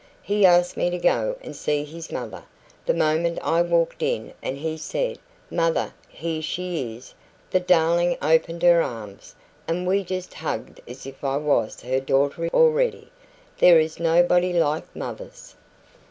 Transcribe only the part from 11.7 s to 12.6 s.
her daughter